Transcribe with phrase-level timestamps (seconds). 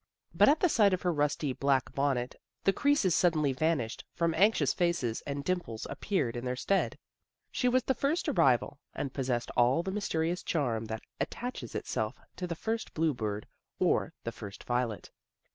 [0.33, 4.33] But at the sight of her rusty black bonnet the creases sud denly vanished from
[4.33, 6.97] anxious faces and dimples appeared in their stead.
[7.51, 12.47] She was the first arrival, and possessed all the mysterious charm that attaches itself to
[12.47, 13.45] the first blue bird
[13.77, 15.11] or the first violet.